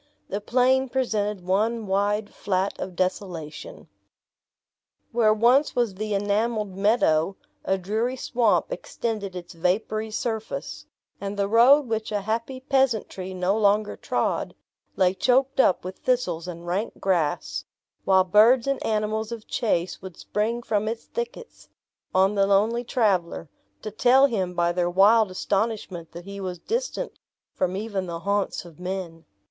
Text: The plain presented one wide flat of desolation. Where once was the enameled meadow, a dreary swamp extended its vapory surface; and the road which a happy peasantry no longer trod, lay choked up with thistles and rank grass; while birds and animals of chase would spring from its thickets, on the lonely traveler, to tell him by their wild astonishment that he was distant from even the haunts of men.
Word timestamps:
The 0.29 0.41
plain 0.41 0.89
presented 0.89 1.45
one 1.45 1.85
wide 1.85 2.33
flat 2.33 2.73
of 2.79 2.95
desolation. 2.95 3.87
Where 5.11 5.31
once 5.31 5.75
was 5.75 5.93
the 5.93 6.15
enameled 6.15 6.75
meadow, 6.75 7.37
a 7.63 7.77
dreary 7.77 8.15
swamp 8.15 8.71
extended 8.71 9.35
its 9.35 9.53
vapory 9.53 10.09
surface; 10.09 10.87
and 11.21 11.37
the 11.37 11.47
road 11.47 11.81
which 11.85 12.11
a 12.11 12.21
happy 12.21 12.59
peasantry 12.61 13.35
no 13.35 13.55
longer 13.55 13.95
trod, 13.95 14.55
lay 14.95 15.13
choked 15.13 15.59
up 15.59 15.83
with 15.85 15.99
thistles 15.99 16.47
and 16.47 16.65
rank 16.65 16.99
grass; 16.99 17.65
while 18.03 18.23
birds 18.23 18.65
and 18.65 18.83
animals 18.83 19.31
of 19.31 19.45
chase 19.45 20.01
would 20.01 20.17
spring 20.17 20.63
from 20.63 20.87
its 20.87 21.03
thickets, 21.05 21.69
on 22.11 22.33
the 22.33 22.47
lonely 22.47 22.83
traveler, 22.83 23.51
to 23.83 23.91
tell 23.91 24.25
him 24.25 24.55
by 24.55 24.71
their 24.71 24.89
wild 24.89 25.29
astonishment 25.29 26.11
that 26.11 26.25
he 26.25 26.41
was 26.41 26.57
distant 26.57 27.19
from 27.53 27.77
even 27.77 28.07
the 28.07 28.21
haunts 28.21 28.65
of 28.65 28.79
men. 28.79 29.25